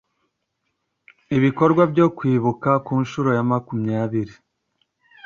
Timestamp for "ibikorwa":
1.37-1.83